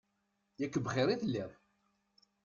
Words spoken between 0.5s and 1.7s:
Yak bxir i telliḍ!